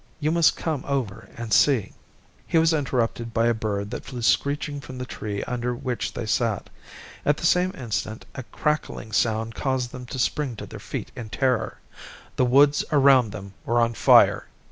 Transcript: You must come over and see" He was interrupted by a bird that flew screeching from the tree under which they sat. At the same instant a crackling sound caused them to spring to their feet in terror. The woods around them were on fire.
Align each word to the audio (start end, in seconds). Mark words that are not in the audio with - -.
You 0.19 0.31
must 0.31 0.55
come 0.57 0.83
over 0.87 1.29
and 1.37 1.53
see" 1.53 1.93
He 2.47 2.57
was 2.57 2.73
interrupted 2.73 3.35
by 3.35 3.45
a 3.45 3.53
bird 3.53 3.91
that 3.91 4.03
flew 4.03 4.23
screeching 4.23 4.81
from 4.81 4.97
the 4.97 5.05
tree 5.05 5.43
under 5.43 5.75
which 5.75 6.13
they 6.13 6.25
sat. 6.25 6.71
At 7.23 7.37
the 7.37 7.45
same 7.45 7.71
instant 7.77 8.25
a 8.33 8.41
crackling 8.41 9.11
sound 9.11 9.53
caused 9.53 9.91
them 9.91 10.07
to 10.07 10.17
spring 10.17 10.55
to 10.55 10.65
their 10.65 10.79
feet 10.79 11.11
in 11.15 11.29
terror. 11.29 11.77
The 12.37 12.45
woods 12.45 12.83
around 12.91 13.31
them 13.31 13.53
were 13.63 13.79
on 13.79 13.93
fire. 13.93 14.47